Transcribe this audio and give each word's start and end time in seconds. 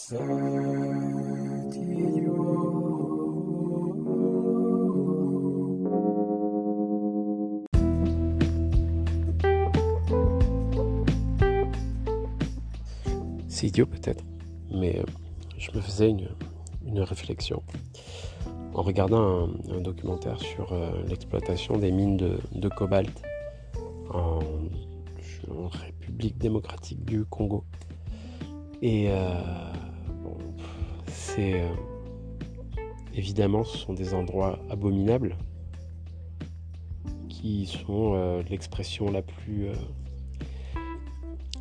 C'est 0.00 0.16
idiot 13.66 13.86
peut-être, 13.86 14.24
mais 14.70 15.00
euh, 15.00 15.04
je 15.58 15.72
me 15.72 15.80
faisais 15.80 16.08
une, 16.08 16.28
réflexion 17.00 17.64
en 18.74 18.82
regardant 18.82 19.48
un, 19.68 19.80
documentaire 19.80 20.38
sur 20.38 20.72
euh, 20.72 20.92
l'exploitation 21.08 21.76
des 21.76 21.90
mines 21.90 22.16
de, 22.16 22.68
cobalt 22.68 23.20
en, 24.14 24.38
République 25.70 26.38
démocratique 26.38 27.04
du 27.04 27.24
Congo. 27.24 27.64
Euh, 28.84 29.72
c'est 31.38 31.62
évidemment 33.14 33.62
ce 33.62 33.78
sont 33.78 33.94
des 33.94 34.12
endroits 34.12 34.58
abominables 34.70 35.36
qui 37.28 37.66
sont 37.66 38.42
l'expression 38.50 39.08
la 39.12 39.22
plus 39.22 39.68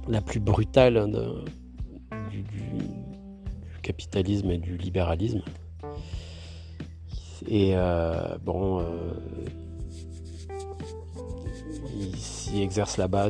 la 0.08 0.22
plus 0.22 0.40
brutale 0.40 1.12
de, 1.12 1.46
du, 2.32 2.44
capitalisme 3.84 4.50
et 4.50 4.58
du 4.58 4.78
libéralisme. 4.78 5.44
Et 7.48 7.74
euh, 7.76 8.38
bon, 8.44 8.82
euh, 8.82 9.14
il 11.96 12.16
s'y 12.16 12.62
exerce 12.62 12.98
là-bas 12.98 13.30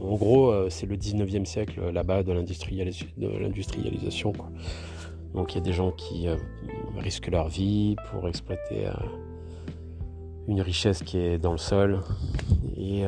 en 0.00 0.16
gros, 0.16 0.50
euh, 0.50 0.70
c'est 0.70 0.86
le 0.86 0.96
19e 0.96 1.44
siècle 1.44 1.90
là-bas 1.90 2.22
de 2.22 2.32
l'industrialisation. 2.32 4.32
Donc 5.34 5.52
il 5.52 5.58
y 5.58 5.60
a 5.60 5.64
des 5.64 5.72
gens 5.72 5.92
qui 5.92 6.26
risquent 6.96 7.28
leur 7.28 7.48
vie 7.48 7.96
pour 8.10 8.28
exploiter 8.28 8.88
une 10.48 10.62
richesse 10.62 11.02
qui 11.02 11.18
est 11.18 11.38
dans 11.38 11.52
le 11.52 11.58
sol. 11.58 12.00
Et 12.76 13.02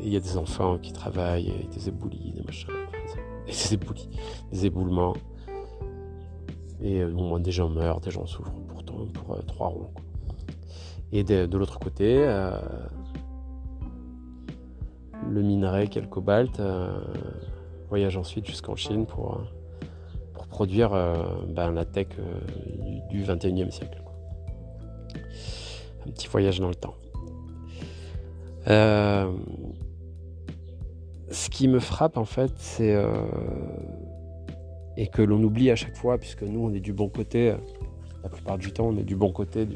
il 0.00 0.08
y 0.08 0.16
a 0.16 0.20
des 0.20 0.36
enfants 0.36 0.78
qui 0.78 0.92
travaillent, 0.92 1.52
des 1.74 1.88
éboulis, 1.88 2.32
des 2.36 2.42
machins, 2.42 2.70
des 3.46 3.74
éboulis, 3.74 4.08
des 4.52 4.66
éboulements. 4.66 5.14
Et 6.82 7.04
moins 7.04 7.38
des 7.38 7.52
gens 7.52 7.68
meurent, 7.68 8.00
des 8.00 8.10
gens 8.10 8.26
souffrent 8.26 8.52
pourtant 8.68 9.06
pour 9.12 9.34
euh, 9.34 9.42
trois 9.46 9.68
ronds. 9.68 9.90
Et 11.12 11.22
de, 11.22 11.56
l'autre 11.56 11.78
côté, 11.78 12.24
euh, 12.26 12.58
le 15.30 15.42
minerai 15.42 15.88
qui 15.88 15.98
est 15.98 16.02
le 16.02 16.08
cobalt 16.08 16.60
euh, 16.60 16.92
voyage 17.88 18.16
ensuite 18.16 18.46
jusqu'en 18.46 18.76
Chine 18.76 19.06
pour, 19.06 19.40
pour 20.34 20.46
produire 20.46 20.90
ben, 21.48 21.72
la 21.72 21.84
tech 21.84 22.08
du, 23.10 23.22
21e 23.22 23.70
siècle. 23.70 24.02
Un 26.06 26.10
petit 26.10 26.28
voyage 26.28 26.58
dans 26.58 26.68
le 26.68 26.74
temps 26.74 26.94
ce 31.32 31.48
qui 31.48 31.66
me 31.66 31.80
frappe 31.80 32.16
en 32.16 32.24
fait, 32.24 32.52
c'est 32.56 32.94
euh, 32.94 33.10
et 34.96 35.08
que 35.08 35.22
l'on 35.22 35.42
oublie 35.42 35.70
à 35.70 35.76
chaque 35.76 35.96
fois, 35.96 36.18
puisque 36.18 36.42
nous 36.42 36.60
on 36.60 36.72
est 36.74 36.80
du 36.80 36.92
bon 36.92 37.08
côté, 37.08 37.50
euh, 37.50 37.56
la 38.22 38.28
plupart 38.28 38.58
du 38.58 38.72
temps 38.72 38.88
on 38.88 38.96
est 38.96 39.04
du 39.04 39.16
bon 39.16 39.32
côté 39.32 39.66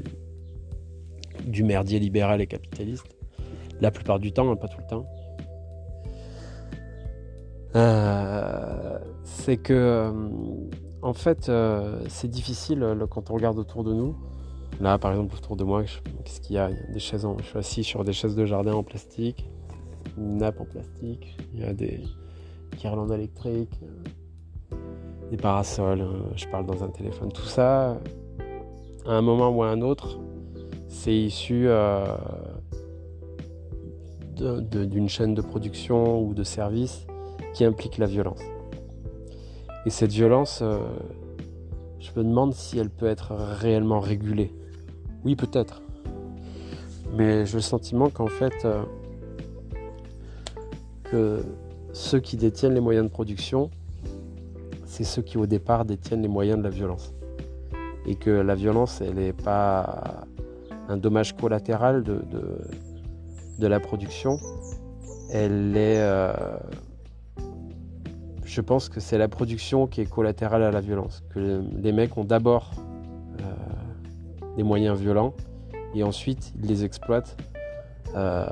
du, 1.44 1.64
merdier 1.64 1.98
libéral 1.98 2.40
et 2.40 2.46
capitaliste. 2.46 3.16
La 3.80 3.90
plupart 3.90 4.18
du 4.18 4.32
temps, 4.32 4.50
hein, 4.50 4.56
pas 4.56 4.68
tout 4.68 4.80
le 4.80 4.86
temps. 4.86 5.06
Euh, 7.76 8.98
c'est 9.22 9.56
que 9.58 10.12
en 11.02 11.12
fait 11.12 11.50
c'est 12.08 12.28
difficile 12.28 12.84
quand 13.10 13.30
on 13.30 13.34
regarde 13.34 13.58
autour 13.58 13.84
de 13.84 13.92
nous. 13.92 14.16
Là 14.80 14.98
par 14.98 15.12
exemple 15.12 15.36
autour 15.36 15.56
de 15.56 15.64
moi, 15.64 15.84
qu'est-ce 16.24 16.40
qu'il 16.40 16.56
y 16.56 16.58
a? 16.58 16.70
Il 16.70 16.76
y 16.76 16.80
a 16.80 16.92
des 16.92 16.98
chaises 16.98 17.26
je 17.38 17.44
suis 17.44 17.58
assis 17.58 17.84
sur 17.84 18.02
des 18.02 18.12
chaises 18.12 18.34
de 18.34 18.44
jardin 18.44 18.72
en 18.72 18.82
plastique 18.82 19.46
une 20.16 20.38
nappe 20.38 20.60
en 20.60 20.64
plastique, 20.64 21.36
il 21.54 21.60
y 21.60 21.64
a 21.64 21.72
des 21.72 22.00
guirlandes 22.78 23.12
électriques, 23.12 23.80
euh, 23.82 24.76
des 25.30 25.36
parasols, 25.36 26.00
euh, 26.00 26.22
je 26.36 26.46
parle 26.48 26.66
dans 26.66 26.82
un 26.82 26.88
téléphone. 26.88 27.30
Tout 27.32 27.46
ça, 27.46 28.00
à 29.06 29.12
un 29.12 29.22
moment 29.22 29.50
ou 29.50 29.62
à 29.62 29.68
un 29.68 29.80
autre, 29.82 30.18
c'est 30.88 31.14
issu 31.14 31.64
euh, 31.66 32.04
d'une 34.36 35.08
chaîne 35.08 35.34
de 35.34 35.42
production 35.42 36.22
ou 36.22 36.34
de 36.34 36.44
service 36.44 37.06
qui 37.56 37.64
implique 37.64 37.96
la 37.96 38.04
violence. 38.04 38.42
Et 39.86 39.90
cette 39.90 40.12
violence, 40.12 40.62
je 42.00 42.10
me 42.14 42.22
demande 42.22 42.52
si 42.52 42.78
elle 42.78 42.90
peut 42.90 43.06
être 43.06 43.32
réellement 43.34 43.98
régulée. 43.98 44.52
Oui, 45.24 45.36
peut-être. 45.36 45.80
Mais 47.16 47.46
j'ai 47.46 47.56
le 47.56 47.62
sentiment 47.62 48.10
qu'en 48.10 48.26
fait, 48.26 48.66
que 51.04 51.42
ceux 51.94 52.20
qui 52.20 52.36
détiennent 52.36 52.74
les 52.74 52.80
moyens 52.80 53.06
de 53.06 53.10
production, 53.10 53.70
c'est 54.84 55.04
ceux 55.04 55.22
qui 55.22 55.38
au 55.38 55.46
départ 55.46 55.86
détiennent 55.86 56.20
les 56.20 56.28
moyens 56.28 56.58
de 56.58 56.64
la 56.64 56.70
violence. 56.70 57.14
Et 58.04 58.16
que 58.16 58.30
la 58.30 58.54
violence, 58.54 59.00
elle 59.00 59.14
n'est 59.14 59.32
pas 59.32 60.26
un 60.90 60.98
dommage 60.98 61.34
collatéral 61.34 62.02
de, 62.02 62.20
de, 63.58 63.66
la 63.66 63.80
production. 63.80 64.38
Elle 65.32 65.74
est... 65.74 66.00
Euh, 66.00 66.34
je 68.56 68.62
pense 68.62 68.88
que 68.88 69.00
c'est 69.00 69.18
la 69.18 69.28
production 69.28 69.86
qui 69.86 70.00
est 70.00 70.06
collatérale 70.06 70.62
à 70.62 70.70
la 70.70 70.80
violence. 70.80 71.22
Que 71.28 71.62
les 71.76 71.92
mecs 71.92 72.16
ont 72.16 72.24
d'abord 72.24 72.70
euh, 73.42 73.42
des 74.56 74.62
moyens 74.62 74.98
violents 74.98 75.34
et 75.94 76.02
ensuite 76.02 76.54
ils 76.58 76.66
les 76.66 76.82
exploitent 76.82 77.36
euh, 78.14 78.46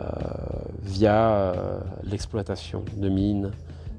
via 0.83 1.31
euh, 1.31 1.81
l'exploitation 2.03 2.85
de 2.99 3.09
mines, 3.09 3.51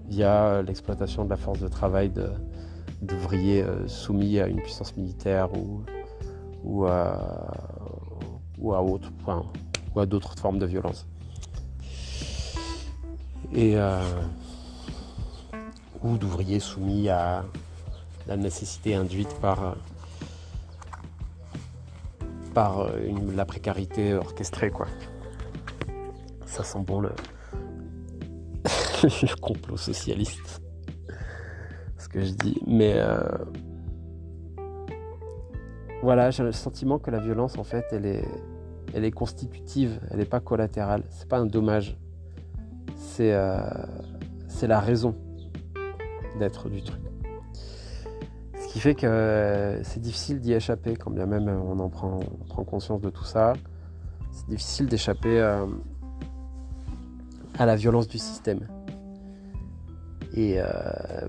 via 0.07 0.61
l'exploitation 0.61 1.25
de 1.25 1.31
la 1.31 1.37
force 1.37 1.59
de 1.59 1.67
travail 1.67 2.11
d'ouvriers 3.01 3.63
euh, 3.63 3.87
soumis 3.87 4.39
à 4.39 4.45
une 4.45 4.61
puissance 4.61 4.95
militaire 4.95 5.49
ou, 6.63 6.85
à, 6.85 7.51
ou 8.59 8.73
à 8.75 10.05
d'autres 10.05 10.37
formes 10.37 10.59
de 10.59 10.67
violence. 10.67 11.07
Et, 13.55 13.75
ou 16.05 16.17
d'ouvriers 16.17 16.61
soumis 16.61 17.09
à 17.09 17.43
la 18.27 18.37
nécessité 18.37 18.95
induite 18.95 19.33
par, 19.41 19.75
par 22.53 22.87
la 23.35 23.45
précarité 23.45 24.13
orchestrée. 24.13 24.69
Quoi 24.69 24.87
ça 26.55 26.63
sent 26.63 26.79
bon 26.87 27.01
le, 27.01 27.11
complot 29.41 29.75
socialiste. 29.77 30.61
Ce 31.97 32.07
que 32.07 32.23
je 32.23 32.31
dis. 32.31 32.61
Mais 32.65 32.93
euh, 32.95 33.19
voilà, 36.01 36.31
j'ai 36.31 36.43
le 36.43 36.53
sentiment 36.53 36.97
que 36.97 37.11
la 37.11 37.19
violence, 37.19 37.57
en 37.57 37.65
fait, 37.65 37.85
elle 37.91 38.05
est, 38.05 39.11
constitutive, 39.11 39.99
elle 40.09 40.19
n'est 40.19 40.25
pas 40.25 40.39
collatérale. 40.39 41.03
C'est 41.09 41.27
pas 41.27 41.39
un 41.39 41.45
dommage. 41.45 41.97
C'est 42.95 43.33
euh, 43.33 43.59
c'est 44.47 44.67
la 44.67 44.79
raison 44.79 45.15
d'être 46.37 46.69
du 46.69 46.81
truc. 46.81 47.01
Ce 48.59 48.67
qui 48.67 48.79
fait 48.79 48.95
que 48.95 49.07
euh, 49.07 49.83
c'est 49.83 50.01
difficile 50.01 50.39
d'y 50.39 50.53
échapper, 50.53 50.95
quand 50.95 51.11
bien 51.11 51.25
même 51.25 51.47
on 51.47 51.79
en 51.79 51.89
prend, 51.89 52.19
on 52.19 52.45
prend 52.45 52.63
conscience 52.63 53.01
de 53.01 53.09
tout 53.09 53.23
ça. 53.23 53.53
C'est 54.31 54.47
difficile 54.47 54.87
d'échapper 54.87 55.39
à 57.57 57.65
la 57.65 57.75
violence 57.75 58.07
du 58.07 58.17
système. 58.17 58.67
Et 60.35 60.55
euh, 60.57 60.65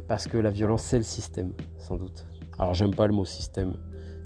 parce 0.08 0.26
que 0.26 0.36
la 0.36 0.50
violence, 0.50 0.82
c'est 0.82 0.98
le 0.98 1.04
système, 1.04 1.52
sans 1.78 1.96
doute. 1.96 2.26
Alors, 2.58 2.74
j'aime 2.74 2.94
pas 2.94 3.06
le 3.06 3.12
mot 3.12 3.24
système. 3.24 3.74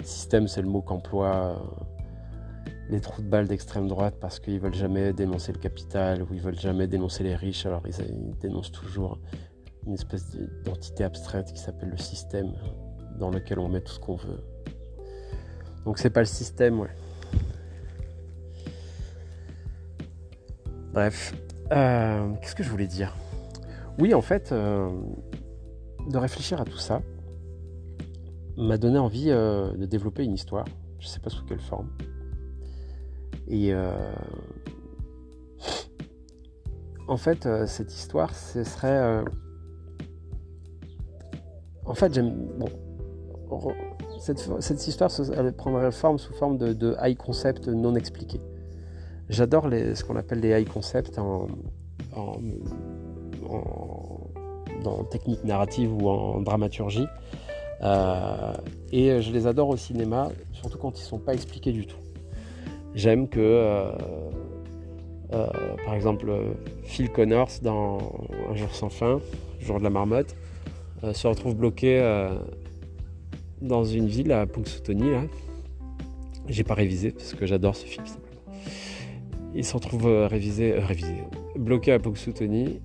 Système, 0.03 0.49
c'est 0.49 0.63
le 0.63 0.69
mot 0.69 0.81
qu'emploient 0.81 1.59
euh, 1.59 2.65
les 2.89 3.01
trous 3.01 3.21
de 3.21 3.29
balles 3.29 3.47
d'extrême 3.47 3.89
droite 3.89 4.15
parce 4.19 4.41
qu'ils 4.41 4.59
veulent 4.59 4.75
jamais 4.75 5.13
dénoncer 5.13 5.53
le 5.53 5.59
capital 5.59 6.23
ou 6.23 6.29
ils 6.33 6.41
veulent 6.41 6.59
jamais 6.59 6.87
dénoncer 6.87 7.23
les 7.23 7.35
riches. 7.35 7.67
Alors, 7.67 7.83
ils, 7.87 8.39
dénoncent 8.39 8.73
toujours 8.73 9.19
une 9.87 9.95
espèce 9.95 10.37
d'entité 10.65 11.05
abstraite 11.05 11.53
qui 11.53 11.61
s'appelle 11.61 11.91
le 11.91 11.99
système, 11.99 12.53
dans 13.19 13.31
lequel 13.31 13.59
on 13.59 13.69
met 13.69 13.81
tout 13.81 13.93
ce 13.93 14.01
qu'on 14.01 14.17
veut. 14.17 14.43
Donc, 15.85 15.99
c'est 15.99 16.11
pas 16.11 16.21
le 16.21 16.27
système, 16.27 16.81
ouais. 16.81 16.91
Bref, 20.93 21.35
euh, 21.73 22.33
qu'est-ce 22.41 22.55
que 22.55 22.63
je 22.63 22.71
voulais 22.71 22.89
dire? 22.89 23.17
Oui, 23.99 24.13
en 24.13 24.21
fait, 24.21 24.51
euh, 24.51 24.91
de 26.09 26.19
réfléchir 26.19 26.61
à 26.61 26.65
tout 26.65 26.79
ça 26.79 27.01
m'a 28.57 28.77
donné 28.77 28.99
envie 28.99 29.31
euh, 29.31 29.73
de 29.73 29.87
développer 29.87 30.25
une 30.25 30.35
histoire. 30.35 30.67
Je 30.99 31.07
sais 31.07 31.21
pas 31.21 31.31
sous 31.31 31.45
quelle 31.45 31.61
forme. 31.61 31.89
Et 33.49 33.73
en 37.09 37.17
fait, 37.17 37.49
cette 37.67 37.93
histoire, 37.93 38.33
ce 38.33 38.63
serait 38.63 39.25
en 41.85 41.95
fait, 41.95 42.13
j'aime. 42.15 42.35
Bon, 42.59 42.69
cette, 44.19 44.39
cette, 44.61 44.87
histoire, 44.87 45.11
elle 45.37 45.53
prendrait 45.53 45.91
forme 45.91 46.19
sous 46.19 46.33
forme 46.35 46.59
de, 46.59 46.95
high 47.03 47.17
concept 47.17 47.69
non 47.69 47.95
expliqué. 47.95 48.41
J'adore 49.29 49.65
ce 49.71 50.05
qu'on 50.05 50.17
appelle 50.17 50.41
les 50.41 50.61
high 50.61 50.69
concepts 50.69 51.19
en, 51.19 51.47
technique 55.11 55.45
narrative 55.45 55.93
ou 55.93 56.09
en 56.09 56.41
dramaturgie. 56.41 57.07
Euh, 57.83 58.53
et 58.93 59.23
je 59.23 59.33
les 59.33 59.47
adore 59.47 59.71
au 59.71 59.77
cinéma, 59.77 60.29
surtout 60.53 60.79
quand 60.79 60.99
ils 60.99 61.03
ne 61.03 61.09
sont 61.09 61.19
pas 61.19 61.33
expliqués 61.33 61.73
du 61.73 61.87
tout. 61.87 61.97
J'aime 62.95 63.29
que, 63.29 63.41
euh, 63.41 63.93
euh, 65.33 65.47
par 65.85 65.95
exemple, 65.95 66.31
Phil 66.83 67.11
Connors 67.11 67.51
dans 67.63 67.99
Un 68.51 68.55
jour 68.55 68.75
sans 68.75 68.91
fin, 68.91 69.21
Jour 69.61 69.79
de 69.79 69.85
la 69.85 69.91
marmotte, 69.91 70.35
se 71.13 71.27
retrouve 71.27 71.57
bloqué 71.57 72.01
dans 73.61 73.85
une 73.85 74.07
ville 74.07 74.33
à 74.33 74.47
Punxsutawney. 74.47 75.11
Là. 75.11 75.23
J'ai 76.49 76.65
pas 76.65 76.75
révisé 76.75 77.11
parce 77.13 77.35
que 77.35 77.47
j'adore 77.47 77.77
ce 77.77 77.87
film 77.87 78.05
Il 79.55 79.65
se 79.65 79.75
retrouve 79.75 80.07
révisé, 80.07 80.79
révisé, 80.79 81.25
bloqué 81.57 81.93
à 81.93 81.99
Punxsutawney. 81.99 82.81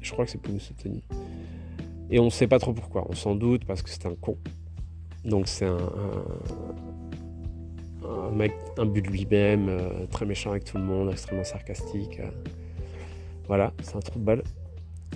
Je 0.00 0.12
crois 0.12 0.24
que 0.24 0.30
c'est 0.30 0.40
Punxsutawney. 0.40 1.02
Et 2.10 2.18
on 2.20 2.26
ne 2.26 2.30
sait 2.30 2.46
pas 2.46 2.58
trop 2.58 2.72
pourquoi. 2.72 3.06
On 3.08 3.14
s'en 3.14 3.34
doute 3.34 3.64
parce 3.64 3.82
que 3.82 3.90
c'est 3.90 4.06
un 4.06 4.14
con. 4.14 4.38
Donc 5.24 5.48
c'est 5.48 5.66
un, 5.66 5.76
mec 8.32 8.52
un 8.78 8.86
but 8.86 9.02
de 9.02 9.08
lui-même, 9.08 9.68
euh, 9.68 10.06
très 10.06 10.24
méchant 10.24 10.50
avec 10.50 10.64
tout 10.64 10.76
le 10.76 10.84
monde, 10.84 11.10
extrêmement 11.10 11.42
sarcastique. 11.42 12.20
Euh. 12.20 12.30
voilà, 13.48 13.72
c'est 13.82 13.96
un 13.96 14.00
trou 14.00 14.20
de 14.20 14.24
balle. 14.24 14.42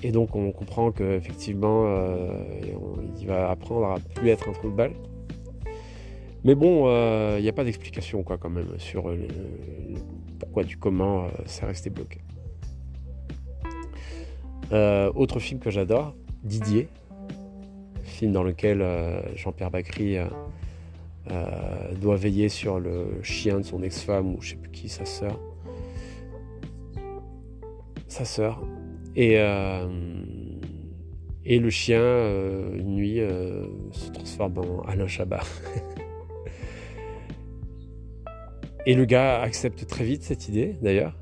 Et 0.02 0.12
donc 0.12 0.35
on 0.35 0.50
comprend 0.52 0.93
qu'effectivement, 0.93 1.85
euh, 1.87 2.44
il 3.19 3.26
va 3.26 3.50
apprendre 3.50 3.87
à 3.87 3.99
plus 4.14 4.31
être 4.31 4.49
un 4.49 4.52
trou 4.52 4.70
de 4.70 4.75
balle. 4.75 4.93
Mais 6.44 6.55
bon, 6.55 6.88
il 7.37 7.43
n'y 7.43 7.49
a 7.49 7.52
pas 7.52 7.64
d'explication 7.64 8.23
quoi 8.23 8.38
quand 8.38 8.49
même 8.49 8.79
sur 8.79 9.08
le, 9.08 9.29
pourquoi 10.38 10.64
du 10.64 10.79
comment 10.79 11.29
c'est 11.44 11.67
resté 11.67 11.91
bloqué. 11.91 12.20
autre 15.14 15.38
film 15.38 15.61
que 15.61 15.70
j'adore, 15.70 16.14
Didier, 16.43 16.88
film 18.20 18.32
dans 18.32 18.43
lequel 18.43 18.82
euh, 18.82 19.23
Jean-Pierre 19.35 19.70
Bacry 19.70 20.19
euh, 20.19 20.26
euh, 21.31 21.94
doit 21.94 22.17
veiller 22.17 22.50
sur 22.50 22.79
le 22.79 23.23
chien 23.23 23.58
de 23.58 23.62
son 23.62 23.82
ex-femme 23.82 24.35
ou 24.35 24.43
je 24.43 24.50
sais 24.50 24.56
plus 24.56 24.70
qui, 24.70 24.88
sa 24.91 25.06
sœur. 25.06 25.38
Sa 28.08 28.26
sœur. 28.26 28.61
Et, 29.16 29.34
et 31.44 31.58
le 31.58 31.70
chien, 31.70 32.00
une 32.74 32.94
nuit, 32.94 33.20
se 33.92 34.10
transforme 34.12 34.58
en 34.58 34.82
Alain 34.82 35.06
Chabat. 35.06 35.40
et 38.86 38.94
le 38.94 39.04
gars 39.04 39.40
accepte 39.40 39.86
très 39.86 40.04
vite 40.04 40.22
cette 40.22 40.48
idée, 40.48 40.76
d'ailleurs. 40.80 41.16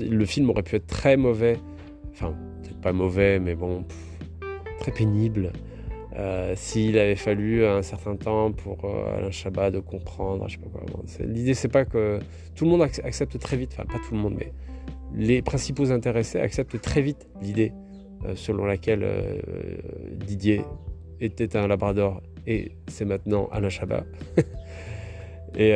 Le 0.00 0.24
film 0.26 0.50
aurait 0.50 0.62
pu 0.62 0.76
être 0.76 0.86
très 0.86 1.16
mauvais. 1.16 1.56
Enfin, 2.10 2.34
pas 2.82 2.92
mauvais, 2.92 3.38
mais 3.38 3.54
bon, 3.54 3.84
très 4.78 4.92
pénible. 4.92 5.52
Euh, 6.16 6.54
s'il 6.56 6.98
avait 6.98 7.16
fallu 7.16 7.64
un 7.64 7.82
certain 7.82 8.16
temps 8.16 8.50
pour 8.50 8.84
euh, 8.84 9.16
Alain 9.16 9.30
Chabat 9.30 9.70
de 9.70 9.78
comprendre, 9.78 10.48
je 10.48 10.54
sais 10.54 10.58
pas 10.58 10.68
quoi. 10.68 10.82
L'idée, 11.20 11.54
c'est 11.54 11.68
pas 11.68 11.84
que 11.84 12.18
tout 12.54 12.64
le 12.64 12.70
monde 12.70 12.82
accepte 12.82 13.38
très 13.38 13.56
vite, 13.56 13.70
enfin 13.74 13.84
pas 13.84 13.98
tout 13.98 14.14
le 14.14 14.20
monde, 14.20 14.34
mais 14.36 14.52
les 15.14 15.42
principaux 15.42 15.90
intéressés 15.90 16.38
acceptent 16.38 16.80
très 16.80 17.00
vite 17.00 17.28
l'idée 17.40 17.72
euh, 18.24 18.34
selon 18.34 18.64
laquelle 18.64 19.06
Didier 20.26 20.62
était 21.20 21.56
un 21.56 21.66
labrador 21.66 22.22
et 22.46 22.72
c'est 22.88 23.04
maintenant 23.04 23.48
Alain 23.52 23.68
et 25.58 25.74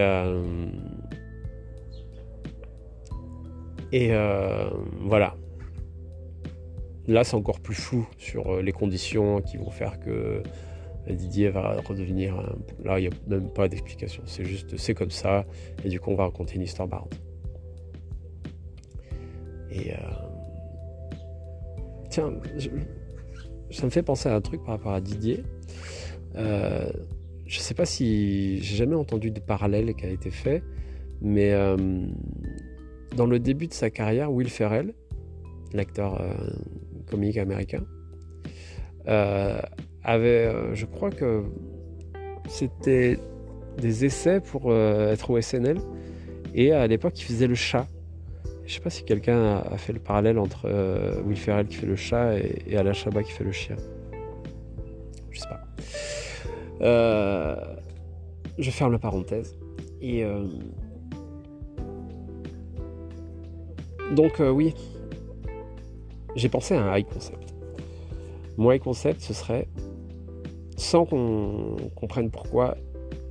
et 3.92 4.10
voilà. 5.00 5.34
Là, 7.08 7.24
c'est 7.24 7.34
encore 7.34 7.60
plus 7.60 7.74
flou 7.74 8.06
sur 8.16 8.54
euh, 8.54 8.62
les 8.62 8.70
conditions 8.70 9.40
qui 9.40 9.56
vont 9.56 9.70
faire 9.70 9.98
que 9.98 10.42
Didier 11.08 11.50
va 11.50 11.80
redevenir. 11.84 12.36
Là, 12.84 13.00
il 13.00 13.08
n'y 13.08 13.08
a 13.08 13.18
même 13.28 13.52
pas 13.52 13.66
d'explication. 13.66 14.22
C'est 14.26 14.44
juste, 14.44 14.76
c'est 14.76 14.94
comme 14.94 15.10
ça. 15.10 15.44
Et 15.84 15.88
du 15.88 15.98
coup, 15.98 16.10
on 16.10 16.14
va 16.14 16.24
raconter 16.24 16.54
une 16.54 16.62
histoire. 16.62 16.88
Et. 19.72 19.92
Euh, 19.92 19.96
tiens, 22.10 22.32
ça 23.70 23.84
me 23.86 23.90
fait 23.90 24.02
penser 24.02 24.28
à 24.28 24.34
un 24.34 24.40
truc 24.40 24.62
par 24.64 24.76
rapport 24.76 24.92
à 24.92 25.00
Didier. 25.00 25.42
Euh, 26.36 26.90
je 27.46 27.58
ne 27.58 27.62
sais 27.62 27.74
pas 27.74 27.86
si. 27.86 28.62
J'ai 28.62 28.76
jamais 28.76 28.96
entendu 28.96 29.30
de 29.30 29.40
parallèle 29.40 29.94
qui 29.94 30.06
a 30.06 30.10
été 30.10 30.30
fait. 30.30 30.62
Mais 31.20 31.52
dans 33.16 33.26
le 33.26 33.38
début 33.38 33.68
de 33.68 33.72
sa 33.72 33.90
carrière, 33.90 34.32
Will 34.32 34.48
Ferrell, 34.48 34.92
l'acteur 35.72 36.20
comique 37.08 37.36
américain, 37.36 37.84
euh, 39.08 39.60
avait, 40.04 40.46
euh, 40.46 40.74
je 40.74 40.86
crois 40.86 41.10
que 41.10 41.42
c'était 42.48 43.18
des 43.80 44.04
essais 44.04 44.40
pour 44.40 44.70
euh, 44.70 45.12
être 45.12 45.30
au 45.30 45.40
SNL, 45.40 45.78
et 46.54 46.72
à 46.72 46.86
l'époque 46.86 47.18
il 47.20 47.24
faisait 47.24 47.46
le 47.46 47.54
chat. 47.54 47.86
Je 48.66 48.74
sais 48.74 48.80
pas 48.80 48.90
si 48.90 49.04
quelqu'un 49.04 49.56
a, 49.58 49.76
fait 49.76 49.92
le 49.92 49.98
parallèle 49.98 50.38
entre 50.38 50.68
Will 51.24 51.36
Ferrell 51.36 51.66
qui 51.66 51.76
fait 51.76 51.86
le 51.86 51.96
chat 51.96 52.38
et, 52.38 52.76
Alain 52.76 52.92
Chabat 52.92 53.22
qui 53.22 53.32
fait 53.32 53.44
le 53.44 53.52
chien. 53.52 53.76
Je 55.30 55.40
sais 55.40 55.48
pas. 55.48 55.64
je 58.58 58.70
ferme 58.70 58.92
la 58.92 58.98
parenthèse. 58.98 59.58
Et 60.00 60.24
donc 64.14 64.40
oui, 64.40 64.74
j'ai 66.34 66.48
pensé 66.48 66.74
à 66.74 66.82
un 66.82 66.96
high 66.96 67.06
concept. 67.06 67.54
Mon 68.56 68.70
high 68.70 68.80
concept, 68.80 69.20
ce 69.20 69.34
serait, 69.34 69.68
sans 70.76 71.04
qu'on 71.04 71.76
comprenne 71.94 72.30
pourquoi 72.30 72.76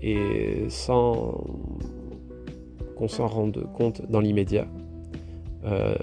et 0.01 0.65
sans 0.69 1.43
qu'on 2.97 3.07
s'en 3.07 3.27
rende 3.27 3.67
compte 3.73 4.01
dans 4.09 4.19
l'immédiat, 4.19 4.67
euh, 5.63 5.95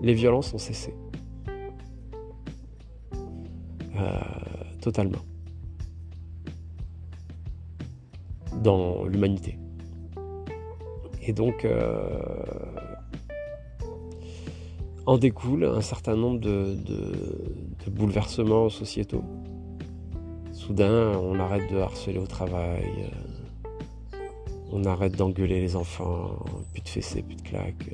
les 0.00 0.14
violences 0.14 0.52
ont 0.54 0.58
cessé. 0.58 0.94
Euh, 3.96 4.10
totalement. 4.80 5.18
Dans 8.62 9.04
l'humanité. 9.04 9.58
Et 11.22 11.32
donc, 11.32 11.64
euh, 11.64 12.18
en 15.06 15.18
découle 15.18 15.64
un 15.64 15.80
certain 15.80 16.16
nombre 16.16 16.40
de, 16.40 16.76
bouleversements 17.90 18.68
sociétaux. 18.68 19.24
Soudain, 20.52 21.12
on 21.18 21.38
arrête 21.38 21.70
de 21.70 21.78
harceler 21.78 22.18
au 22.18 22.26
travail, 22.26 23.10
on 24.72 24.84
arrête 24.84 25.16
d'engueuler 25.16 25.60
les 25.60 25.76
enfants, 25.76 26.44
plus 26.72 26.82
de 26.82 26.88
fessées, 26.88 27.22
plus 27.22 27.36
de 27.36 27.42
claques. 27.42 27.90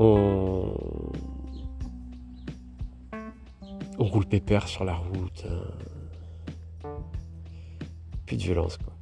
On, 0.00 0.72
on 3.98 4.04
roule 4.04 4.26
pépère 4.26 4.68
sur 4.68 4.84
la 4.84 4.94
route. 4.94 5.44
Hein. 5.50 6.88
Plus 8.26 8.36
de 8.36 8.42
violence, 8.42 8.76
quoi. 8.76 8.92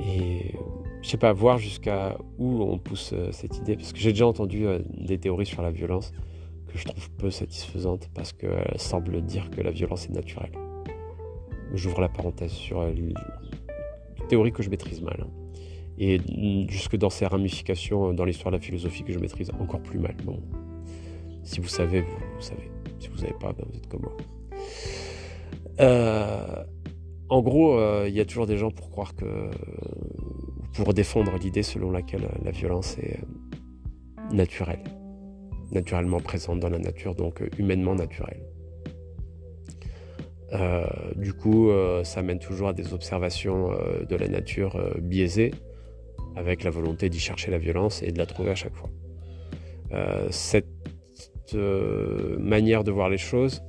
Et 0.00 0.54
je 1.00 1.08
sais 1.08 1.16
pas, 1.16 1.32
voir 1.32 1.56
jusqu'à 1.56 2.18
où 2.36 2.62
on 2.62 2.78
pousse 2.78 3.12
euh, 3.14 3.32
cette 3.32 3.56
idée, 3.56 3.76
parce 3.76 3.92
que 3.92 3.98
j'ai 3.98 4.10
déjà 4.10 4.26
entendu 4.26 4.66
euh, 4.66 4.80
des 4.98 5.18
théories 5.18 5.46
sur 5.46 5.62
la 5.62 5.70
violence 5.70 6.12
que 6.68 6.76
je 6.76 6.84
trouve 6.84 7.10
peu 7.12 7.30
satisfaisantes, 7.30 8.10
parce 8.12 8.32
qu'elles 8.32 8.78
semblent 8.78 9.22
dire 9.22 9.48
que 9.50 9.62
la 9.62 9.70
violence 9.70 10.06
est 10.06 10.12
naturelle. 10.12 10.52
J'ouvre 11.72 12.00
la 12.00 12.10
parenthèse 12.10 12.52
sur 12.52 12.80
euh, 12.80 12.92
une 12.92 13.14
théorie 14.28 14.52
que 14.52 14.62
je 14.62 14.68
maîtrise 14.68 15.00
mal. 15.00 15.16
Hein. 15.22 15.45
Et 15.98 16.20
jusque 16.68 16.96
dans 16.96 17.10
ses 17.10 17.26
ramifications 17.26 18.12
dans 18.12 18.24
l'histoire 18.24 18.52
de 18.52 18.56
la 18.58 18.62
philosophie 18.62 19.02
que 19.02 19.12
je 19.12 19.18
maîtrise 19.18 19.50
encore 19.58 19.80
plus 19.80 19.98
mal. 19.98 20.14
Bon, 20.24 20.40
si 21.42 21.60
vous 21.60 21.68
savez, 21.68 22.02
vous, 22.02 22.40
savez. 22.40 22.70
Si 22.98 23.08
vous 23.08 23.16
savez 23.16 23.34
pas, 23.40 23.52
ben 23.52 23.64
vous 23.70 23.76
êtes 23.76 23.88
comme 23.88 24.02
moi. 24.02 24.16
en 27.28 27.42
gros, 27.42 27.80
il 28.04 28.12
y 28.12 28.20
a 28.20 28.24
toujours 28.26 28.46
des 28.46 28.58
gens 28.58 28.70
pour 28.70 28.90
croire 28.90 29.14
que 29.14 29.50
pour 30.76 30.92
défendre 30.92 31.32
l'idée 31.38 31.62
selon 31.62 31.90
laquelle 31.90 32.28
la 32.44 32.50
violence 32.50 32.98
est 32.98 33.18
euh, 33.18 34.34
naturelle, 34.34 34.82
naturellement 35.72 36.20
présente 36.20 36.60
dans 36.60 36.68
la 36.68 36.78
nature, 36.78 37.14
donc 37.14 37.40
euh, 37.40 37.48
humainement 37.58 37.94
naturelle. 37.94 38.42
Euh, 40.52 40.84
du 41.16 41.32
coup, 41.32 41.70
ça 42.04 42.22
mène 42.22 42.38
toujours 42.38 42.68
à 42.68 42.72
des 42.72 42.92
observations 42.92 43.70
de 44.08 44.16
la 44.16 44.28
nature 44.28 44.78
biaisées, 45.00 45.52
avec 46.36 46.62
la 46.62 46.70
volonté 46.70 47.08
d'y 47.08 47.18
chercher 47.18 47.50
la 47.50 47.58
violence 47.58 48.02
et 48.02 48.12
de 48.12 48.18
la 48.18 48.26
trouver 48.26 48.50
à 48.50 48.54
chaque 48.54 48.74
fois. 48.74 48.90
cette 50.30 50.66
cette 51.46 51.58
manière 52.38 52.82
de 52.82 52.90
voir 52.90 53.08
les 53.08 53.18
choses 53.18 53.62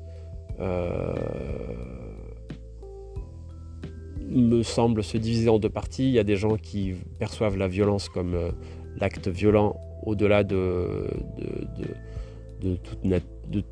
me 4.29 4.63
semble 4.63 5.03
se 5.03 5.17
diviser 5.17 5.49
en 5.49 5.59
deux 5.59 5.69
parties. 5.69 6.05
Il 6.05 6.11
y 6.11 6.19
a 6.19 6.23
des 6.23 6.35
gens 6.35 6.57
qui 6.57 6.95
perçoivent 7.19 7.57
la 7.57 7.67
violence 7.67 8.09
comme 8.09 8.35
l'acte 8.97 9.27
violent 9.27 9.79
au-delà 10.05 10.43
de 10.43 11.07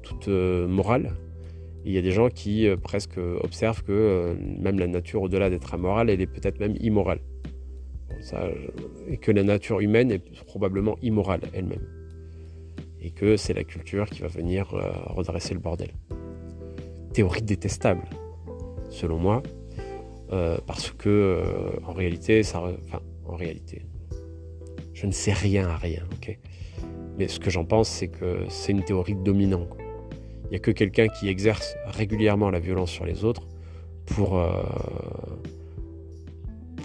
toute 0.03 0.27
morale. 0.27 1.11
il 1.83 1.91
y 1.91 1.97
a 1.97 2.01
des 2.01 2.11
gens 2.11 2.29
qui 2.29 2.67
presque 2.83 3.17
observent 3.17 3.83
que 3.83 4.35
même 4.59 4.79
la 4.79 4.87
nature, 4.87 5.23
au-delà 5.23 5.49
d'être 5.49 5.73
amorale, 5.73 6.09
elle 6.09 6.21
est 6.21 6.27
peut-être 6.27 6.59
même 6.59 6.75
immorale 6.79 7.19
et 9.07 9.17
que 9.17 9.31
la 9.31 9.43
nature 9.43 9.79
humaine 9.79 10.11
est 10.11 10.43
probablement 10.45 10.97
immorale 11.01 11.41
elle-même. 11.53 11.87
Et 13.01 13.11
que 13.11 13.37
c'est 13.37 13.53
la 13.53 13.63
culture 13.63 14.09
qui 14.09 14.21
va 14.21 14.27
venir 14.27 14.73
euh, 14.73 14.91
redresser 15.05 15.53
le 15.53 15.59
bordel. 15.59 15.91
Théorie 17.13 17.43
détestable, 17.43 18.03
selon 18.89 19.17
moi, 19.17 19.43
euh, 20.33 20.57
parce 20.65 20.91
que 20.91 21.09
euh, 21.09 21.79
en 21.85 21.93
réalité, 21.93 22.41
ça, 22.41 22.63
enfin, 22.87 23.01
en 23.25 23.35
réalité, 23.35 23.83
je 24.93 25.05
ne 25.05 25.11
sais 25.11 25.33
rien 25.33 25.67
à 25.67 25.77
rien, 25.77 26.03
ok? 26.13 26.37
Mais 27.17 27.27
ce 27.27 27.39
que 27.39 27.49
j'en 27.49 27.63
pense, 27.63 27.89
c'est 27.89 28.07
que 28.07 28.39
c'est 28.49 28.71
une 28.71 28.83
théorie 28.83 29.15
dominante. 29.15 29.69
Il 30.45 30.49
n'y 30.49 30.55
a 30.57 30.59
que 30.59 30.71
quelqu'un 30.71 31.07
qui 31.07 31.29
exerce 31.29 31.75
régulièrement 31.85 32.49
la 32.49 32.59
violence 32.59 32.91
sur 32.91 33.05
les 33.05 33.23
autres 33.23 33.47
pour 34.05 34.39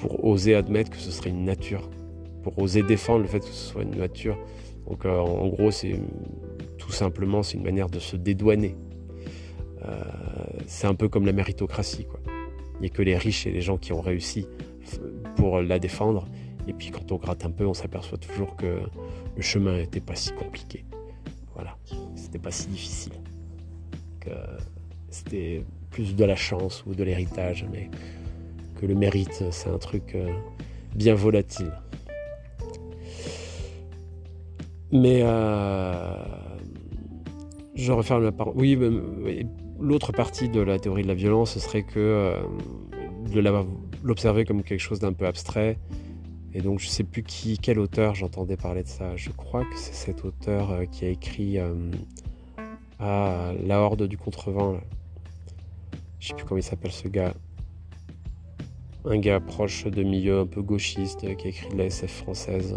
pour 0.01 0.25
oser 0.25 0.55
admettre 0.55 0.91
que 0.91 0.97
ce 0.97 1.11
serait 1.11 1.31
une 1.31 1.45
nature, 1.45 1.89
pour 2.43 2.59
oser 2.59 2.83
défendre 2.83 3.21
le 3.21 3.29
fait 3.29 3.41
que 3.41 3.47
ce 3.47 3.53
soit 3.73 3.83
une 3.83 3.97
nature. 3.97 4.39
Donc 4.89 5.05
euh, 5.05 5.19
en 5.19 5.49
gros, 5.49 5.71
c'est 5.71 6.01
tout 6.79 6.91
simplement 6.91 7.43
c'est 7.43 7.59
une 7.59 7.65
manière 7.65 7.91
de 7.91 7.99
se 7.99 8.17
dédouaner. 8.17 8.77
Euh, 9.85 10.03
c'est 10.67 10.87
un 10.87 10.95
peu 10.95 11.09
comme 11.09 11.27
la 11.27 11.33
méritocratie, 11.33 12.05
quoi. 12.05 12.21
Il 12.77 12.85
n'y 12.85 12.87
a 12.87 12.91
que 12.91 13.03
les 13.03 13.17
riches 13.17 13.47
et 13.47 13.53
les 13.53 13.61
gens 13.61 13.77
qui 13.77 13.93
ont 13.93 14.01
réussi 14.01 14.47
pour 15.37 15.61
la 15.61 15.79
défendre. 15.79 16.27
Et 16.67 16.73
puis 16.73 16.91
quand 16.91 17.13
on 17.13 17.17
gratte 17.17 17.45
un 17.45 17.51
peu, 17.51 17.67
on 17.67 17.75
s'aperçoit 17.75 18.17
toujours 18.17 18.57
que 18.57 18.81
le 19.37 19.43
chemin 19.43 19.77
n'était 19.77 20.01
pas 20.01 20.15
si 20.15 20.33
compliqué. 20.33 20.87
Voilà, 21.55 21.77
c'était 22.15 22.39
pas 22.39 22.51
si 22.51 22.69
difficile. 22.69 23.13
Que 24.21 24.31
c'était 25.11 25.63
plus 25.91 26.17
de 26.17 26.25
la 26.25 26.37
chance 26.37 26.85
ou 26.87 26.95
de 26.95 27.05
l'héritage, 27.05 27.67
mais 27.71 27.91
le 28.87 28.95
mérite, 28.95 29.45
c'est 29.51 29.69
un 29.69 29.79
truc 29.79 30.15
euh, 30.15 30.29
bien 30.95 31.15
volatile. 31.15 31.73
Mais 34.93 35.21
euh, 35.23 36.15
je 37.75 37.93
referme 37.93 38.25
la 38.25 38.33
parole. 38.33 38.55
Oui, 38.57 38.77
l'autre 39.79 40.13
partie 40.13 40.49
de 40.49 40.61
la 40.61 40.79
théorie 40.79 41.03
de 41.03 41.09
la 41.09 41.15
violence, 41.15 41.53
ce 41.53 41.61
serait 41.61 41.83
que 41.83 41.99
euh, 41.99 42.43
de 43.33 43.43
l'observer 44.03 44.45
comme 44.45 44.63
quelque 44.63 44.81
chose 44.81 44.99
d'un 44.99 45.13
peu 45.13 45.27
abstrait. 45.27 45.79
Et 46.53 46.61
donc, 46.61 46.81
je 46.81 46.89
sais 46.89 47.05
plus 47.05 47.23
qui, 47.23 47.59
quel 47.59 47.79
auteur 47.79 48.17
j'entendais 48.17 48.57
parler 48.57 48.83
de 48.83 48.89
ça. 48.89 49.15
Je 49.15 49.31
crois 49.31 49.63
que 49.63 49.77
c'est 49.77 49.95
cet 49.95 50.25
auteur 50.25 50.83
qui 50.91 51.05
a 51.05 51.09
écrit 51.09 51.59
à 52.99 53.53
La 53.65 53.81
Horde 53.81 54.09
du 54.09 54.19
Contrevent. 54.19 54.81
Je 56.19 56.29
sais 56.29 56.35
plus 56.35 56.45
comment 56.45 56.59
il 56.59 56.65
s'appelle 56.65 56.91
ce 56.91 57.07
gars 57.07 57.35
un 59.05 59.19
gars 59.19 59.41
proche 59.41 59.87
de 59.87 60.03
milieu 60.03 60.41
un 60.41 60.47
peu 60.47 60.63
gauchiste 60.63 61.21
qui 61.37 61.47
a 61.47 61.49
écrit 61.49 61.69
de 61.71 61.79
la 61.79 61.87
SF 61.87 62.23
française, 62.23 62.77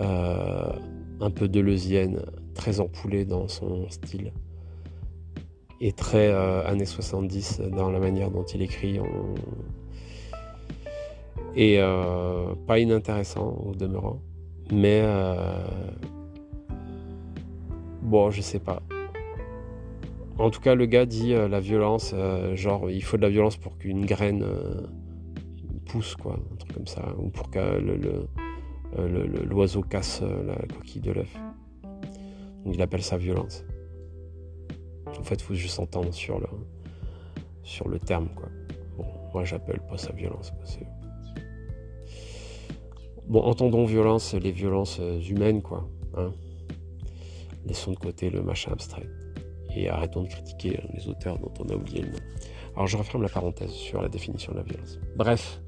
euh, 0.00 0.72
un 1.20 1.30
peu 1.30 1.48
deleuzienne, 1.48 2.22
très 2.54 2.80
empoulé 2.80 3.24
dans 3.24 3.48
son 3.48 3.88
style 3.90 4.32
et 5.80 5.92
très 5.92 6.28
euh, 6.28 6.66
années 6.66 6.86
70 6.86 7.62
dans 7.76 7.90
la 7.90 7.98
manière 7.98 8.30
dont 8.30 8.44
il 8.44 8.62
écrit. 8.62 9.00
Et 11.56 11.78
euh, 11.80 12.54
pas 12.66 12.78
inintéressant 12.78 13.60
au 13.66 13.74
demeurant, 13.74 14.20
mais 14.72 15.02
bon, 18.02 18.30
je 18.30 18.40
sais 18.40 18.60
pas. 18.60 18.82
En 20.40 20.50
tout 20.50 20.60
cas, 20.60 20.74
le 20.74 20.86
gars 20.86 21.06
dit 21.06 21.32
la 21.34 21.60
violence, 21.60 22.14
genre 22.54 22.90
il 22.90 23.02
faut 23.02 23.16
de 23.16 23.22
la 23.22 23.28
violence 23.28 23.56
pour 23.56 23.76
qu'une 23.76 24.06
graine 24.06 24.44
pousse, 25.84 26.14
quoi, 26.16 26.38
un 26.52 26.56
truc 26.56 26.72
comme 26.72 26.86
ça, 26.86 27.14
ou 27.18 27.28
pour 27.28 27.50
que 27.50 27.58
euh, 28.98 29.44
l'oiseau 29.44 29.82
casse 29.82 30.20
euh, 30.22 30.44
la 30.44 30.56
coquille 30.66 31.00
de 31.00 31.12
l'œuf. 31.12 31.32
Donc 32.64 32.74
il 32.74 32.82
appelle 32.82 33.02
ça 33.02 33.16
violence. 33.16 33.64
En 35.06 35.22
fait, 35.22 35.36
il 35.36 35.42
faut 35.42 35.54
juste 35.54 35.76
s'entendre 35.76 36.12
sur 36.12 36.38
le, 36.40 36.46
sur 37.62 37.88
le 37.88 37.98
terme, 37.98 38.28
quoi. 38.34 38.48
Bon, 38.96 39.06
moi 39.32 39.44
j'appelle 39.44 39.80
pas 39.88 39.96
ça 39.96 40.12
violence. 40.12 40.52
bon, 43.28 43.40
entendons 43.42 43.84
violence, 43.84 44.34
les 44.34 44.52
violences 44.52 44.98
euh, 45.00 45.20
humaines, 45.20 45.62
quoi. 45.62 45.88
Hein. 46.16 46.32
Laissons 47.66 47.92
de 47.92 47.98
côté 47.98 48.30
le 48.30 48.42
machin 48.42 48.72
abstrait. 48.72 49.08
Et 49.74 49.88
arrêtons 49.88 50.22
de 50.22 50.28
critiquer 50.28 50.82
les 50.92 51.08
auteurs 51.08 51.38
dont 51.38 51.52
on 51.60 51.68
a 51.68 51.74
oublié 51.74 52.02
le 52.02 52.10
nom. 52.10 52.18
Alors 52.74 52.86
je 52.86 52.96
referme 52.96 53.22
la 53.22 53.28
parenthèse 53.28 53.70
sur 53.70 54.02
la 54.02 54.08
définition 54.08 54.52
de 54.52 54.58
la 54.58 54.64
violence. 54.64 54.98
Bref, 55.16 55.60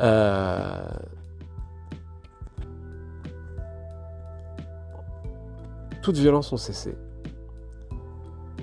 euh, 0.00 0.88
toutes 6.02 6.16
violences 6.16 6.52
ont 6.52 6.56
cessé. 6.56 6.96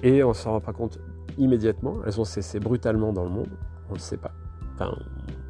Et 0.04 0.24
on 0.24 0.30
ne 0.30 0.34
s'en 0.34 0.52
rend 0.52 0.62
pas 0.62 0.74
compte 0.74 1.00
immédiatement. 1.38 1.98
Elles 2.06 2.20
ont 2.20 2.26
cessé 2.26 2.60
brutalement 2.60 3.14
dans 3.14 3.24
le 3.24 3.30
monde. 3.30 3.50
On 3.90 3.94
ne 3.94 4.00
sait 4.00 4.18
pas. 4.18 4.32
Enfin, 4.76 4.96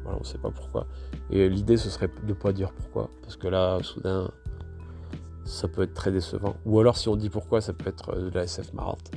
on 0.06 0.18
ne 0.18 0.24
sait 0.24 0.38
pas 0.38 0.50
pourquoi. 0.50 0.86
Et 1.30 1.48
l'idée, 1.48 1.76
ce 1.76 1.90
serait 1.90 2.08
de 2.08 2.28
ne 2.28 2.32
pas 2.32 2.52
dire 2.52 2.72
pourquoi. 2.72 3.10
Parce 3.22 3.36
que 3.36 3.48
là, 3.48 3.78
soudain, 3.82 4.30
ça 5.50 5.68
peut 5.68 5.82
être 5.82 5.94
très 5.94 6.12
décevant. 6.12 6.54
Ou 6.64 6.80
alors, 6.80 6.96
si 6.96 7.08
on 7.08 7.16
dit 7.16 7.28
pourquoi, 7.28 7.60
ça 7.60 7.72
peut 7.72 7.88
être 7.88 8.16
de 8.16 8.30
la 8.30 8.44
SF 8.44 8.72
marrante. 8.72 9.10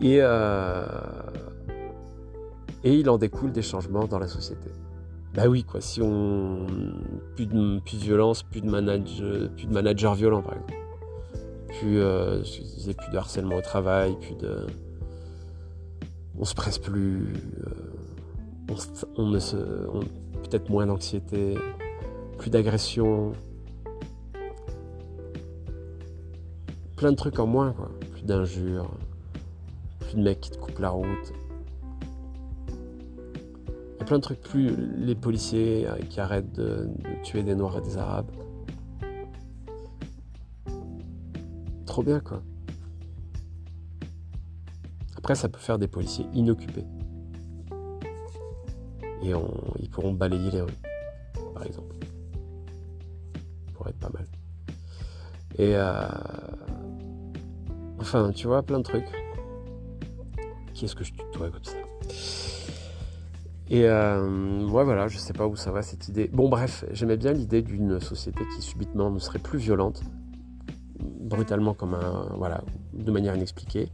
Et 0.00 0.18
euh, 0.20 0.84
et 2.84 2.94
il 2.98 3.08
en 3.08 3.18
découle 3.18 3.52
des 3.52 3.62
changements 3.62 4.06
dans 4.06 4.18
la 4.18 4.26
société. 4.26 4.70
Bah 5.34 5.46
oui, 5.46 5.64
quoi, 5.64 5.80
si 5.80 6.02
on. 6.02 6.66
Plus 7.36 7.46
de, 7.46 7.78
plus 7.80 7.98
de 7.98 8.02
violence, 8.02 8.42
plus 8.42 8.60
de, 8.60 8.68
manage, 8.68 9.24
plus 9.56 9.66
de 9.66 9.72
managers 9.72 10.12
violents, 10.14 10.42
par 10.42 10.54
exemple. 10.54 10.74
Plus, 11.78 12.00
euh, 12.00 12.42
plus 12.42 13.12
de 13.12 13.16
harcèlement 13.16 13.56
au 13.56 13.60
travail, 13.62 14.16
plus 14.20 14.34
de. 14.34 14.66
On 16.38 16.44
se 16.44 16.54
presse 16.54 16.78
plus. 16.78 17.34
Euh, 17.66 18.74
on, 19.16 19.28
ne 19.28 19.38
se. 19.38 19.56
Peut-être 19.56 20.68
moins 20.68 20.86
d'anxiété, 20.86 21.56
plus 22.36 22.50
d'agression. 22.50 23.32
Plein 27.02 27.10
de 27.10 27.16
trucs 27.16 27.40
en 27.40 27.48
moins, 27.48 27.72
quoi. 27.72 27.90
Plus 28.12 28.22
d'injures, 28.22 28.88
plus 29.98 30.14
de 30.14 30.22
mecs 30.22 30.40
qui 30.40 30.52
te 30.52 30.56
coupent 30.56 30.78
la 30.78 30.90
route 30.90 31.32
y 33.98 34.02
a 34.02 34.04
plein 34.04 34.18
de 34.18 34.22
trucs 34.22 34.40
plus. 34.40 34.76
Les 34.98 35.16
policiers 35.16 35.88
euh, 35.88 35.96
qui 36.08 36.20
arrêtent 36.20 36.52
de, 36.52 36.88
tuer 37.24 37.42
des 37.42 37.56
Noirs 37.56 37.78
et 37.78 37.80
des 37.80 37.98
Arabes. 37.98 38.30
Trop 41.86 42.04
bien, 42.04 42.20
quoi. 42.20 42.40
Après, 45.16 45.34
ça 45.34 45.48
peut 45.48 45.58
faire 45.58 45.80
des 45.80 45.88
policiers 45.88 46.26
inoccupés. 46.32 46.86
Et 49.24 49.32
ils 49.80 49.90
pourront 49.90 50.12
balayer 50.12 50.52
les 50.52 50.60
rues, 50.60 50.70
par 51.52 51.66
exemple. 51.66 51.96
Pourrait 53.74 53.90
être 53.90 53.98
pas 53.98 54.10
mal. 54.10 54.28
Et. 55.58 55.74
Euh, 55.74 56.06
enfin, 58.02 58.32
tu 58.32 58.46
vois, 58.46 58.62
plein 58.62 58.78
de 58.78 58.82
trucs. 58.82 59.08
Qui 60.74 60.84
est-ce 60.84 60.94
que 60.94 61.04
je 61.04 61.12
tutoie 61.12 61.50
comme 61.50 61.64
ça? 61.64 61.76
Et 63.70 63.86
euh, 63.86 64.66
ouais, 64.66 64.84
voilà, 64.84 65.08
je 65.08 65.16
sais 65.16 65.32
pas 65.32 65.46
où 65.46 65.56
ça 65.56 65.70
va 65.70 65.82
cette 65.82 66.08
idée. 66.08 66.28
Bon, 66.32 66.48
bref, 66.48 66.84
j'aimais 66.92 67.16
bien 67.16 67.32
l'idée 67.32 67.62
d'une 67.62 68.00
société 68.00 68.40
qui 68.54 68.62
subitement 68.62 69.10
ne 69.10 69.18
serait 69.18 69.38
plus 69.38 69.58
violente, 69.58 70.02
brutalement 70.98 71.72
comme 71.72 71.94
un. 71.94 72.28
Voilà, 72.36 72.62
de 72.92 73.10
manière 73.10 73.34
inexpliquée, 73.34 73.88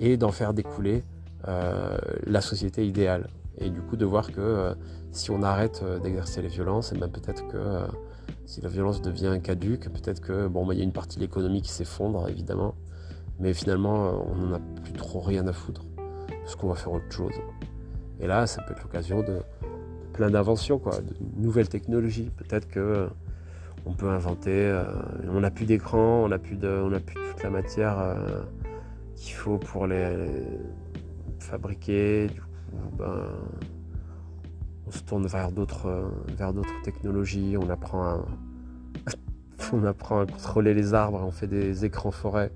et 0.00 0.16
d'en 0.16 0.32
faire 0.32 0.52
découler 0.52 1.04
euh, 1.48 1.96
la 2.26 2.40
société 2.40 2.86
idéale. 2.86 3.28
Et 3.58 3.70
du 3.70 3.80
coup, 3.80 3.96
de 3.96 4.04
voir 4.04 4.32
que 4.32 4.40
euh, 4.40 4.74
si 5.12 5.30
on 5.30 5.42
arrête 5.42 5.84
d'exercer 6.02 6.42
les 6.42 6.48
violences, 6.48 6.92
et 6.92 6.98
ben 6.98 7.08
peut-être 7.08 7.46
que 7.48 7.86
si 8.44 8.60
la 8.60 8.68
violence 8.68 9.00
devient 9.00 9.38
caduque, 9.42 9.88
peut-être 9.90 10.20
que, 10.20 10.48
bon, 10.48 10.66
bah, 10.66 10.74
il 10.74 10.78
y 10.78 10.80
a 10.80 10.84
une 10.84 10.92
partie 10.92 11.16
de 11.16 11.22
l'économie 11.22 11.62
qui 11.62 11.70
s'effondre, 11.70 12.28
évidemment, 12.28 12.74
mais 13.40 13.54
finalement, 13.54 14.24
on 14.26 14.36
n'en 14.36 14.54
a 14.54 14.60
plus 14.82 14.92
trop 14.92 15.20
rien 15.20 15.46
à 15.46 15.52
foutre, 15.52 15.84
parce 16.28 16.56
qu'on 16.56 16.68
va 16.68 16.74
faire 16.74 16.92
autre 16.92 17.10
chose. 17.10 17.34
Et 18.20 18.26
là, 18.26 18.46
ça 18.46 18.62
peut 18.62 18.72
être 18.72 18.82
l'occasion 18.82 19.22
de, 19.22 19.40
plein 20.12 20.30
d'inventions, 20.30 20.78
quoi, 20.78 21.00
de 21.00 21.14
nouvelles 21.36 21.68
technologies. 21.68 22.30
Peut-être 22.36 22.68
que 22.68 23.08
on 23.84 23.94
peut 23.94 24.08
inventer. 24.08 24.80
on 25.28 25.40
n'a 25.40 25.50
plus 25.50 25.64
d'écran, 25.64 26.22
on 26.24 26.28
n'a 26.28 26.38
plus, 26.38 26.56
de, 26.56 26.82
toute 26.98 27.42
la 27.42 27.50
matière 27.50 28.16
qu'il 29.16 29.34
faut 29.34 29.58
pour 29.58 29.86
les, 29.88 30.28
fabriquer. 31.40 32.28
Ben, 32.96 33.26
on 34.86 34.90
se 34.90 35.02
tourne 35.02 35.26
vers 35.26 35.50
d'autres, 35.50 36.10
vers 36.36 36.52
d'autres 36.52 36.82
technologies. 36.82 37.56
On 37.60 37.68
apprend 37.70 38.04
à, 38.04 38.24
on 39.72 39.84
apprend 39.84 40.20
à 40.20 40.26
contrôler 40.26 40.74
les 40.74 40.94
arbres. 40.94 41.20
On 41.24 41.30
fait 41.30 41.46
des 41.46 41.84
écrans 41.84 42.10
forêts 42.10 42.52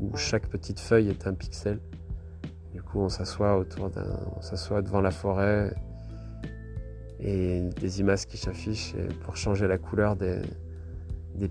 où 0.00 0.16
chaque 0.16 0.48
petite 0.48 0.80
feuille 0.80 1.08
est 1.08 1.26
un 1.26 1.34
pixel. 1.34 1.80
Du 2.72 2.82
coup, 2.82 3.00
on 3.00 3.08
s'assoit 3.08 3.56
autour 3.56 3.90
d'un, 3.90 4.18
on 4.36 4.42
s'assoit 4.42 4.82
devant 4.82 5.00
la 5.00 5.10
forêt 5.10 5.72
et 7.20 7.62
des 7.80 8.00
images 8.00 8.26
qui 8.26 8.36
s'affichent. 8.36 8.94
Et 8.94 9.08
pour 9.22 9.36
changer 9.36 9.66
la 9.66 9.78
couleur 9.78 10.16
des, 10.16 10.42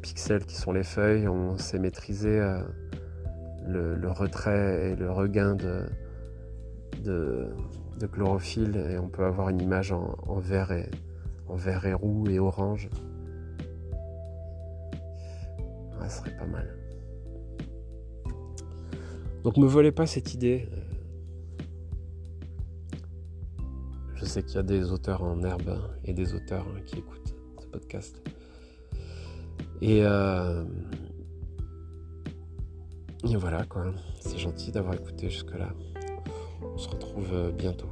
pixels 0.01 0.45
qui 0.45 0.55
sont 0.55 0.71
les 0.71 0.83
feuilles, 0.83 1.27
on 1.27 1.57
sait 1.57 1.79
maîtriser 1.79 2.39
euh, 2.39 2.61
le, 3.67 4.11
retrait 4.11 4.91
et 4.91 4.95
le 4.95 5.11
regain 5.11 5.55
de, 5.55 5.85
chlorophylle 8.11 8.75
et 8.75 8.97
on 8.97 9.07
peut 9.07 9.23
avoir 9.23 9.49
une 9.49 9.61
image 9.61 9.93
en, 9.93 10.39
vert 10.39 10.71
et 10.71 10.89
en 11.47 11.55
vert 11.55 11.85
et 11.85 11.93
roux 11.93 12.27
et 12.29 12.39
orange. 12.39 12.89
ça 16.01 16.09
serait 16.09 16.35
pas 16.37 16.45
mal. 16.45 16.82
Donc 19.43 19.57
me 19.57 19.67
volez 19.67 19.91
pas 19.91 20.05
cette 20.05 20.33
idée. 20.33 20.67
Je 24.15 24.25
sais 24.25 24.41
qu'il 24.41 24.55
y 24.55 24.59
a 24.59 24.63
des 24.63 24.91
auteurs 24.91 25.21
en 25.21 25.41
herbe 25.43 25.77
et 26.05 26.13
des 26.13 26.33
auteurs 26.33 26.65
qui 26.85 26.99
écoutent 26.99 27.35
ce 27.59 27.67
podcast. 27.67 28.23
Et, 29.81 29.99
euh, 30.03 30.63
et 33.29 33.35
voilà 33.35 33.65
quoi. 33.65 33.93
C'est 34.21 34.37
gentil 34.37 34.71
d'avoir 34.71 34.95
écouté 34.95 35.29
jusque-là. 35.29 35.73
On 36.61 36.77
se 36.77 36.87
retrouve 36.87 37.51
bientôt. 37.57 37.89